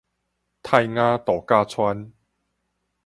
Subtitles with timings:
[0.03, 0.05] 泰
[0.95, 2.11] 雅渡假村